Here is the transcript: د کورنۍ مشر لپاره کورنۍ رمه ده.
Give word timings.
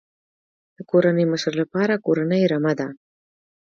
د 0.75 0.77
کورنۍ 0.89 1.25
مشر 1.31 1.53
لپاره 1.61 2.01
کورنۍ 2.05 2.41
رمه 2.51 2.73
ده. 2.79 2.87